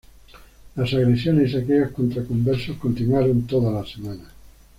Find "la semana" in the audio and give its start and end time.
3.71-4.25